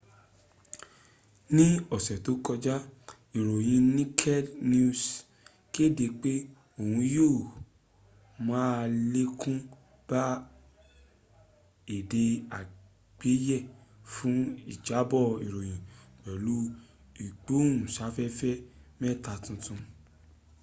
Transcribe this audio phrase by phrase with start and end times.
[1.55, 1.65] ní
[1.95, 2.75] ọ̀sẹ̀ tó kọjá
[3.37, 5.01] ìròyìn naked news
[5.73, 6.33] kéde pé
[6.81, 7.29] òun yó
[8.47, 9.57] málèkún
[10.09, 10.21] bá
[11.95, 12.23] èdè
[12.59, 13.57] àgbéyé
[14.13, 14.37] fún
[14.73, 15.79] ìjábọ̀ ìròyìn
[16.23, 16.55] pẹ̀lú
[17.23, 18.55] ìgbóhùnsáfẹ́fẹ́
[18.99, 19.79] mẹ́ta tuntun